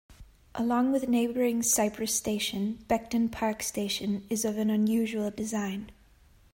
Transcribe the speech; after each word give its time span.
Along 0.55 0.91
with 0.91 1.07
neighbouring 1.07 1.61
Cyprus 1.61 2.15
station, 2.15 2.83
Beckton 2.87 3.31
Park 3.31 3.61
station 3.61 4.25
is 4.31 4.43
of 4.45 4.57
an 4.57 4.71
unusual 4.71 5.29
design. 5.29 5.91